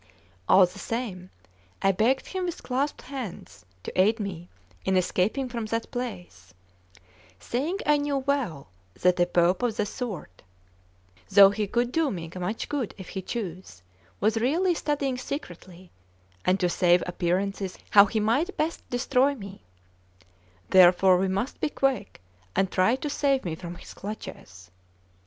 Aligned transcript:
All 0.49 0.65
the 0.65 0.79
same 0.79 1.29
I 1.83 1.91
begged 1.91 2.25
him 2.25 2.45
with 2.45 2.63
clasped 2.63 3.03
hands 3.03 3.65
to 3.83 4.01
aid 4.01 4.19
me 4.19 4.49
in 4.83 4.97
escaping 4.97 5.47
from 5.47 5.65
that 5.67 5.91
place, 5.91 6.55
saying 7.39 7.77
I 7.85 7.97
knew 7.99 8.17
well 8.17 8.69
that 8.99 9.19
a 9.19 9.27
Pope 9.27 9.61
of 9.61 9.77
that 9.77 9.85
sort, 9.85 10.41
though 11.29 11.51
he 11.51 11.67
could 11.67 11.91
do 11.91 12.09
me 12.09 12.31
much 12.35 12.67
good 12.67 12.95
if 12.97 13.09
he 13.09 13.21
chose, 13.21 13.83
was 14.19 14.37
really 14.39 14.73
studying 14.73 15.19
secretly, 15.19 15.91
and 16.45 16.59
to 16.59 16.67
save 16.67 17.03
appearances, 17.05 17.77
how 17.91 18.07
he 18.07 18.19
might 18.19 18.57
best 18.57 18.81
destroy 18.89 19.35
me; 19.35 19.61
therefore 20.71 21.19
we 21.19 21.27
must 21.27 21.59
be 21.61 21.69
quick 21.69 22.23
and 22.55 22.71
try 22.71 22.95
to 22.95 23.07
save 23.07 23.45
me 23.45 23.53
from 23.53 23.75
his 23.75 23.93
clutches. 23.93 24.71